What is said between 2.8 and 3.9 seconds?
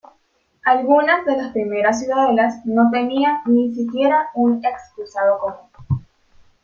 tenían ni